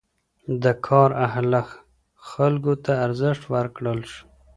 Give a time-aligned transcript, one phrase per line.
[0.63, 1.49] د کار اهل
[2.29, 4.23] خلکو ته ارزښت ورکړل شو.